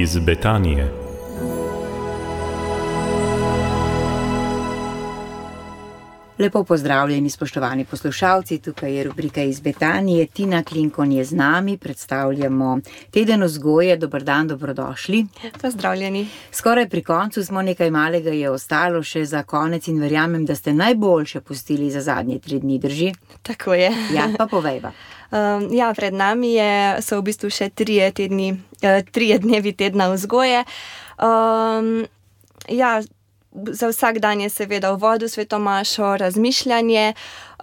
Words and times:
iz 0.00 0.18
Betanije. 0.18 1.07
Lepo 6.38 6.64
pozdravljeni, 6.64 7.30
spoštovani 7.30 7.84
poslušalci. 7.84 8.58
Tukaj 8.58 8.94
je 8.94 9.04
rubrika 9.04 9.42
iz 9.42 9.60
Betanije. 9.60 10.26
Tina 10.26 10.62
Klinkon 10.62 11.12
je 11.12 11.24
z 11.24 11.34
nami, 11.34 11.78
predstavljamo 11.78 12.78
teden 13.10 13.42
vzgoje. 13.42 13.96
Dobr 13.96 14.22
dan, 14.22 14.48
dobrodošli. 14.48 15.26
Pozdravljeni. 15.62 16.28
Skoraj 16.52 16.88
pri 16.88 17.02
koncu 17.04 17.44
smo, 17.44 17.62
nekaj 17.62 17.90
malega 17.90 18.30
je 18.30 18.50
ostalo 18.50 19.02
še 19.02 19.24
za 19.24 19.42
konec 19.42 19.88
in 19.88 19.98
verjamem, 20.00 20.46
da 20.46 20.54
ste 20.54 20.72
najboljše 20.72 21.40
pustili 21.40 21.90
za 21.90 22.00
zadnje 22.00 22.38
tri 22.38 22.60
dni, 22.60 22.78
drži? 22.78 23.12
Tako 23.42 23.74
je. 23.74 23.90
Ja, 24.14 24.30
pa 24.38 24.46
povejva. 24.46 24.92
Um, 25.28 25.68
ja, 25.76 25.92
pred 25.92 26.14
nami 26.14 26.54
je, 26.54 27.02
so 27.04 27.18
v 27.20 27.26
bistvu 27.26 27.50
še 27.52 27.66
trije, 27.68 28.06
tedni, 28.16 28.46
uh, 28.80 29.02
trije 29.12 29.36
dnevi 29.38 29.74
tedna 29.76 30.06
vzgoje. 30.08 30.62
Um, 31.20 32.06
ja, 32.64 32.94
za 33.70 33.88
vsak 33.88 34.18
dan 34.18 34.40
je 34.40 34.48
seveda 34.50 34.92
v 34.92 35.00
vodu 35.00 35.28
svetomašo, 35.28 36.16
razmišljanje 36.16 37.14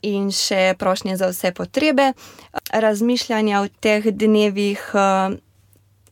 in 0.01 0.31
še 0.31 0.75
prošnje 0.79 1.17
za 1.17 1.31
vse 1.31 1.51
potrebe. 1.51 2.13
Razmišljanja 2.73 3.61
v 3.61 3.69
teh 3.79 4.03
dnevih 4.11 4.81
uh, 4.93 5.35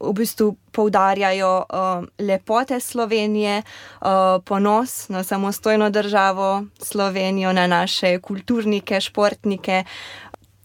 v 0.03 0.13
bistvu 0.13 0.55
poudarjajo 0.71 1.53
uh, 1.63 2.05
lepote 2.19 2.79
Slovenije, 2.79 3.61
uh, 3.61 4.41
ponos 4.45 5.09
na 5.09 5.23
samostojno 5.23 5.89
državo 5.89 6.65
Slovenijo, 6.81 7.53
na 7.53 7.67
naše 7.67 8.19
kulturnike, 8.19 9.01
športnike 9.01 9.83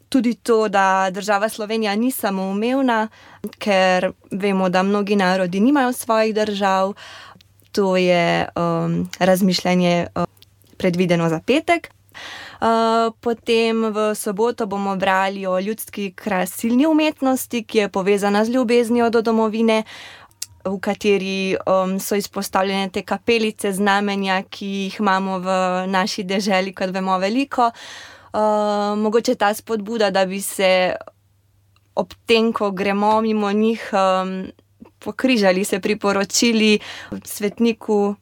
tudi 0.09 0.35
to, 0.35 0.69
da 0.69 1.11
država 1.11 1.49
Slovenija 1.49 1.97
ni 1.97 2.11
samoumevna, 2.11 3.09
ker 3.59 4.11
vemo, 4.31 4.69
da 4.69 4.83
mnogi 4.83 5.17
narodi 5.17 5.61
nimajo 5.61 5.93
svojih 5.93 6.35
držav. 6.35 6.93
To 7.73 7.97
je 7.97 8.49
um, 8.57 9.11
razmišljanje 9.19 10.07
um, 10.17 10.27
predvideno 10.77 11.29
za 11.29 11.41
petek. 11.47 11.91
Uh, 12.59 13.15
potem 13.21 13.93
v 13.95 14.15
soboto 14.15 14.67
bomo 14.67 14.97
brali 14.97 15.47
o 15.47 15.61
ljudski 15.61 16.13
krasilni 16.13 16.87
umetnosti, 16.87 17.65
ki 17.65 17.79
je 17.79 17.89
povezana 17.89 18.45
z 18.45 18.51
ljubeznijo 18.51 19.11
do 19.11 19.23
domovine, 19.23 19.85
v 20.65 20.79
kateri 20.81 21.57
um, 21.57 21.99
so 22.01 22.17
izpostavljene 22.17 22.89
te 22.91 23.03
kapelice, 23.03 23.73
znamenja, 23.73 24.43
ki 24.51 24.67
jih 24.67 25.01
imamo 25.01 25.39
v 25.39 25.57
naši 25.87 26.25
deželi, 26.25 26.75
kot 26.75 26.91
vemo, 26.95 27.19
veliko. 27.19 27.71
Uh, 28.33 28.99
mogoče 28.99 29.35
ta 29.35 29.55
spodbuda, 29.55 30.11
da 30.11 30.27
bi 30.27 30.41
se 30.41 30.97
ob 31.95 32.13
tem, 32.27 32.53
ko 32.53 32.71
gremo 32.71 33.21
mimo 33.21 33.53
njih, 33.53 33.91
um, 33.93 34.51
pokrižali, 34.99 35.65
se 35.65 35.81
priporočili 35.81 36.79
svetniku, 37.25 38.17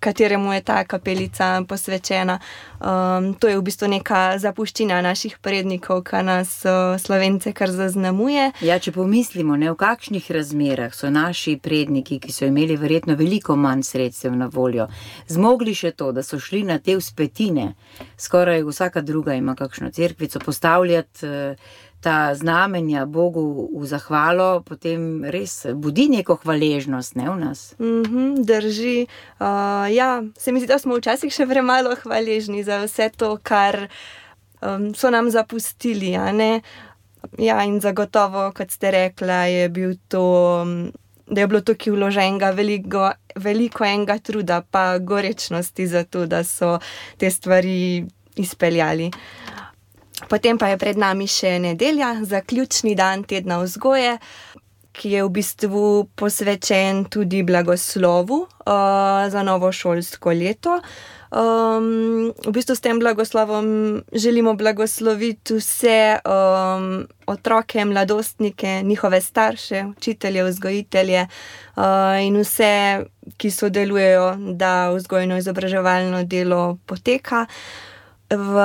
kateremu 0.00 0.52
je 0.52 0.60
ta 0.60 0.84
kapelica 0.84 1.62
posvečena. 1.68 2.38
Um, 2.80 3.34
to 3.34 3.48
je 3.48 3.58
v 3.58 3.62
bistvu 3.62 3.88
neka 3.88 4.38
zapuščina 4.38 5.00
naših 5.02 5.38
prednikov, 5.42 6.04
ki 6.06 6.20
nas 6.26 6.52
uh, 6.68 6.94
slovence 7.00 7.52
kar 7.56 7.72
zaznamuje. 7.72 8.50
Ja, 8.60 8.78
če 8.78 8.92
pomislimo, 8.92 9.56
ne, 9.56 9.72
v 9.72 9.78
kakšnih 9.80 10.28
razmerah 10.36 10.94
so 10.94 11.10
naši 11.10 11.56
predniki, 11.62 12.20
ki 12.22 12.32
so 12.32 12.46
imeli 12.46 12.76
verjetno 12.78 13.16
veliko 13.18 13.56
manj 13.56 13.86
sredstev 13.88 14.36
na 14.36 14.50
voljo, 14.52 14.86
zmogli 15.32 15.74
še 15.74 15.94
to, 15.96 16.12
da 16.12 16.22
so 16.22 16.38
šli 16.38 16.62
na 16.68 16.78
te 16.78 16.94
uspetine, 16.96 17.72
skoraj 18.20 18.62
vsaka 18.68 19.02
druga 19.02 19.34
ima 19.34 19.56
kakšno 19.58 19.90
crkvico 19.90 20.44
postavljati. 20.44 21.26
Uh, 21.26 21.84
ta 22.06 22.34
znamenja 22.34 23.02
Bogu 23.04 23.66
v 23.74 23.82
zahvalo, 23.82 24.62
potem 24.62 25.26
res 25.26 25.66
budi 25.74 26.06
neko 26.06 26.36
hvaležnost 26.38 27.16
ne, 27.18 27.26
v 27.26 27.36
nas. 27.40 27.74
Mm 27.82 28.02
-hmm, 28.02 28.44
drži. 28.46 29.06
Uh, 29.42 29.90
ja, 29.90 30.22
se 30.38 30.52
mi 30.52 30.60
zdi, 30.60 30.70
da 30.70 30.78
smo 30.78 30.94
včasih 30.96 31.32
še 31.34 31.46
premalo 31.46 31.96
hvaležni 31.96 32.62
za 32.62 32.78
vse 32.84 33.10
to, 33.16 33.38
kar 33.42 33.88
um, 34.62 34.94
so 34.94 35.10
nam 35.10 35.30
zapustili. 35.30 36.10
Ja, 37.38 37.64
in 37.64 37.80
zagotovo, 37.80 38.52
kot 38.54 38.70
ste 38.70 38.90
rekla, 38.90 39.50
je 39.50 39.68
bil 39.68 39.96
to. 40.08 40.62
Um, 40.62 40.92
Da 41.26 41.40
je 41.40 41.46
bilo 41.46 41.60
tukaj 41.60 41.90
vloženega 41.92 42.50
veliko, 42.50 43.10
veliko 43.34 43.84
enega 43.84 44.18
truda, 44.18 44.62
pa 44.70 44.98
gorečnosti 44.98 45.86
za 45.86 46.04
to, 46.04 46.26
da 46.26 46.44
so 46.44 46.78
te 47.18 47.30
stvari 47.30 48.06
izpeljali. 48.36 49.10
Potem 50.24 50.56
pa 50.56 50.72
je 50.72 50.80
pred 50.80 50.96
nami 50.96 51.28
še 51.28 51.58
nedelja, 51.60 52.14
zaključni 52.24 52.94
dan 52.96 53.24
tedna 53.28 53.60
vzgoje, 53.60 54.16
ki 54.96 55.10
je 55.12 55.24
v 55.26 55.28
bistvu 55.28 55.82
posvečen 56.16 57.04
tudi 57.12 57.42
blagoslovu 57.44 58.38
uh, 58.48 59.28
za 59.28 59.42
novo 59.44 59.68
šolsko 59.68 60.32
leto. 60.32 60.80
Um, 61.36 62.32
v 62.32 62.52
bistvu 62.54 62.72
s 62.78 62.80
tem 62.80 62.96
blagoslovom 63.02 63.66
želimo 64.08 64.54
blagosloviti 64.56 65.58
vse 65.58 66.16
um, 66.24 67.04
otroke, 67.28 67.84
mladostnike, 67.84 68.80
njihove 68.88 69.20
starše, 69.20 69.84
učitelje, 69.90 70.44
vzgojitelje 70.48 71.26
uh, 71.26 72.16
in 72.24 72.40
vse, 72.40 73.04
ki 73.36 73.50
sodelujejo, 73.50 74.56
da 74.56 74.94
vzgojno-izobraževalno 74.96 76.24
delo 76.24 76.78
poteka. 76.86 77.44
V 78.30 78.64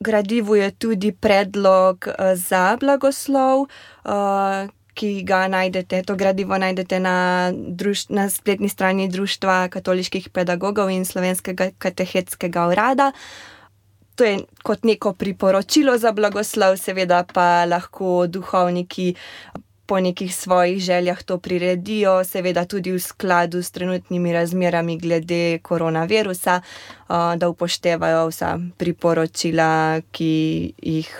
gradivu 0.00 0.56
je 0.56 0.70
tudi 0.70 1.12
predlog 1.12 2.08
eh, 2.08 2.36
za 2.36 2.76
blagoslov, 2.80 3.66
eh, 4.04 4.68
ki 4.94 5.22
ga 5.22 5.48
najdete. 5.48 6.02
To 6.02 6.16
gradivo 6.16 6.58
najdete 6.58 7.00
na, 7.00 7.52
druž, 7.52 8.08
na 8.08 8.28
spletni 8.28 8.68
strani 8.68 9.08
Društva 9.08 9.68
katoliških 9.68 10.28
pedagogov 10.28 10.90
in 10.90 11.04
slovenskega 11.04 11.70
katehetskega 11.78 12.66
urada. 12.66 13.12
To 14.16 14.24
je 14.24 14.40
kot 14.62 14.84
neko 14.84 15.12
priporočilo 15.12 15.98
za 15.98 16.12
blagoslov, 16.12 16.76
seveda 16.76 17.24
pa 17.34 17.64
lahko 17.64 18.26
duhovniki 18.26 19.14
po 19.90 20.00
nekih 20.00 20.30
svojih 20.34 20.78
željah 20.78 21.22
to 21.22 21.38
priredijo, 21.38 22.24
seveda 22.24 22.62
tudi 22.64 22.92
v 22.94 22.98
skladu 23.02 23.58
s 23.62 23.70
trenutnimi 23.74 24.32
razmerami 24.32 24.98
glede 24.98 25.58
koronavirusa, 25.58 26.60
da 27.08 27.48
upoštevajo 27.48 28.28
vsa 28.28 28.52
priporočila, 28.78 30.00
ki 30.14 30.72
jih 30.78 31.10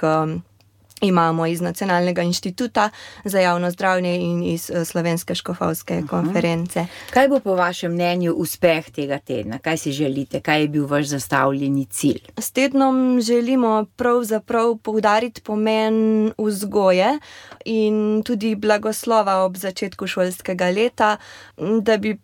imamo 1.00 1.47
iz 1.47 1.61
Nacionalnega 1.61 2.22
inštituta 2.22 2.91
za 3.25 3.41
javno 3.41 3.71
zdravje 3.71 4.16
in 4.16 4.43
iz 4.43 4.71
eh, 4.71 4.84
Slovenske 4.84 5.34
škofovske 5.34 5.94
-huh. 5.94 6.09
konference. 6.09 6.87
Kaj 7.11 7.28
bo 7.28 7.41
po 7.41 7.55
vašem 7.55 7.93
mnenju 7.93 8.33
uspeh 8.33 8.91
tega 8.91 9.19
tedna? 9.19 9.59
Kaj 9.59 9.77
si 9.77 9.93
želite? 9.93 10.41
Kaj 10.41 10.60
je 10.60 10.69
bil 10.69 10.87
vaš 10.87 11.06
zastavljeni 11.06 11.84
cilj? 11.84 12.21
S 12.39 12.50
tednom 12.50 13.21
želimo 13.21 13.87
pravzaprav 13.97 14.77
poudariti 14.77 15.41
pomen 15.41 16.33
vzgoje 16.39 17.19
in 17.65 18.22
tudi 18.25 18.55
blagoslova 18.55 19.37
ob 19.44 19.56
začetku 19.56 20.06
šolskega 20.06 20.71
leta, 20.71 21.16
da 21.83 21.97
bi 21.97 22.19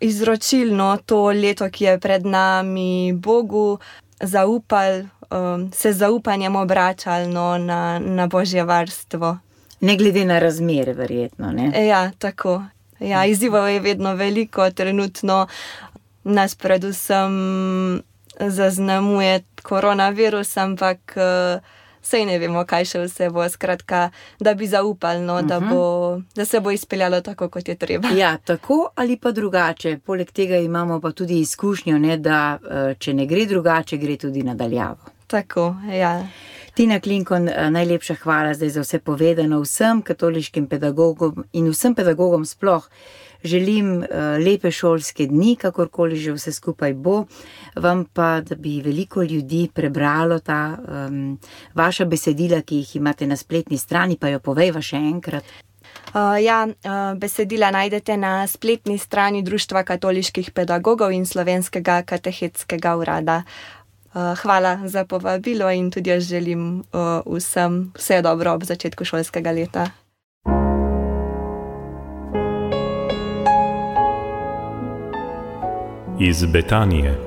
izročilno 0.00 0.98
to 1.06 1.24
leto, 1.24 1.70
ki 1.70 1.84
je 1.84 2.00
pred 2.00 2.26
nami, 2.26 3.12
Bogu 3.12 3.78
zaupali 4.20 5.08
um, 5.30 5.72
se 5.72 5.92
zaupanjem 5.92 6.56
obračali 6.56 7.28
no, 7.28 7.58
na, 7.58 7.98
na 7.98 8.26
božje 8.26 8.64
varstvo. 8.64 9.38
Ne 9.80 9.96
glede 9.96 10.24
na 10.24 10.38
razmere, 10.38 10.92
verjetno. 10.92 11.52
Ne? 11.52 11.86
Ja, 11.86 12.10
tako. 12.18 12.62
Ja, 13.00 13.26
izzivov 13.26 13.68
je 13.68 13.80
vedno 13.80 14.14
veliko, 14.14 14.70
trenutno 14.70 15.46
nas 16.24 16.54
predvsem 16.54 17.32
zaznamuje 18.40 19.42
koronavirus, 19.62 20.56
ampak. 20.56 21.16
Uh, 21.16 21.76
Sej 22.06 22.22
ne 22.22 22.36
vemo, 22.38 22.60
kaj 22.62 22.84
še 22.86 23.00
vse 23.02 23.26
bo, 23.34 23.42
skratka, 23.50 24.12
da 24.38 24.52
bi 24.54 24.68
zaupali, 24.70 25.24
no, 25.26 25.40
da, 25.42 25.58
mhm. 25.58 25.72
bo, 25.74 26.20
da 26.38 26.44
se 26.46 26.60
bo 26.62 26.70
izpeljalo 26.70 27.18
tako, 27.20 27.48
kot 27.50 27.66
je 27.68 27.74
treba. 27.74 28.12
Ja, 28.14 28.36
tako 28.38 28.92
ali 28.94 29.16
pa 29.18 29.32
drugače. 29.34 29.96
Poleg 30.06 30.30
tega 30.30 30.60
imamo 30.62 31.00
pa 31.00 31.10
tudi 31.10 31.40
izkušnjo, 31.42 31.98
ne, 31.98 32.16
da 32.22 32.38
eh, 32.62 32.94
če 32.94 33.14
ne 33.14 33.26
gre 33.26 33.48
drugače, 33.50 33.98
gre 33.98 34.16
tudi 34.22 34.46
nadaljavo. 34.46 35.15
Tako, 35.26 35.74
ja. 35.90 36.26
Tina 36.74 37.00
Klinkon, 37.00 37.48
eh, 37.48 37.70
najlepša 37.70 38.14
hvala 38.14 38.54
za 38.54 38.80
vse 38.80 38.98
povedano 38.98 39.60
vsem 39.60 40.02
katoliškim 40.02 40.66
pedagogom 40.66 41.44
in 41.52 41.70
vsem 41.70 41.94
pedagogom 41.94 42.44
sploh. 42.44 42.88
Želim 43.44 43.98
uh, 43.98 44.06
lepe 44.44 44.70
šolske 44.70 45.26
dni, 45.26 45.56
kakorkoli 45.56 46.16
že 46.16 46.32
vse 46.32 46.52
skupaj 46.52 46.94
bo, 46.94 47.26
vam 47.76 48.04
pa, 48.04 48.40
da 48.40 48.56
bi 48.56 48.80
veliko 48.82 49.22
ljudi 49.22 49.68
prebralo 49.74 50.38
ta 50.38 50.78
um, 50.78 51.38
vaša 51.74 52.04
besedila, 52.04 52.62
ki 52.62 52.76
jih 52.76 52.96
imate 52.96 53.26
na 53.26 53.36
spletni 53.36 53.78
strani, 53.78 54.16
pa 54.16 54.28
jo 54.28 54.40
povejva 54.40 54.82
še 54.82 54.96
enkrat. 54.96 55.44
Uh, 56.14 56.42
ja, 56.42 56.64
uh, 56.66 57.18
besedila 57.18 57.70
najdete 57.70 58.16
na 58.16 58.46
spletni 58.46 58.98
strani 58.98 59.42
Društva 59.42 59.82
katoliških 59.84 60.50
pedagogov 60.50 61.12
in 61.12 61.26
slovenskega 61.26 62.02
katehetskega 62.02 62.96
urada. 62.96 63.42
Eh, 64.16 64.34
hvala 64.42 64.88
za 64.88 65.04
povabilo 65.04 65.70
in 65.70 65.90
tudi 65.90 66.10
jaz 66.10 66.24
želim 66.24 66.80
eh, 66.80 67.20
vsem 67.26 67.92
vse 67.94 68.22
dobro 68.22 68.52
ob 68.52 68.64
začetku 68.64 69.04
šolskega 69.04 69.50
leta. 69.50 69.86
Iz 76.20 76.44
Betanije. 76.44 77.25